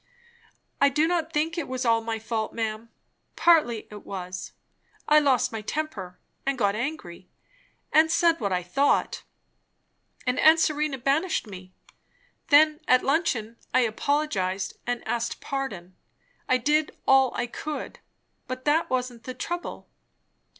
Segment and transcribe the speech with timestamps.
[0.81, 2.89] "I do not think it was all my fault, ma'am.
[3.35, 4.51] Partly it was.
[5.07, 7.29] I lost my temper, and got angry,
[7.93, 9.21] and said what I thought,
[10.25, 11.71] and aunt Serena banished me.
[12.47, 15.95] Then at luncheon I apologized and asked pardon;
[16.49, 17.99] I did all I could.
[18.47, 19.87] But that wasn't the trouble.